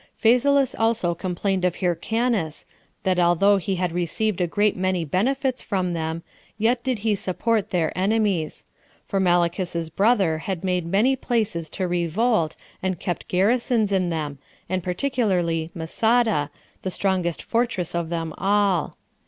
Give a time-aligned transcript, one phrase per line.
[0.17, 2.65] Phasaelus also complained of Hyrcanus,
[3.03, 6.23] that although he had received a great many benefits from them,
[6.57, 8.65] yet did he support their enemies;
[9.05, 14.81] for Malichus's brother had made many places to revolt, and kept garrisons in them, and
[14.81, 16.49] particularly Masada,
[16.81, 18.97] the strongest fortress of them all.